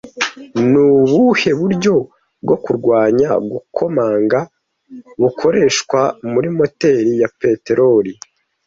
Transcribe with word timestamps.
Ni 0.69 0.79
ubuhe 0.97 1.49
buryo 1.59 1.95
bwo 2.43 2.55
kurwanya 2.63 3.29
gukomanga 3.51 4.39
bukoreshwa 5.21 6.01
muri 6.31 6.49
moteri 6.57 7.11
ya 7.21 7.29
peteroli 7.39 8.13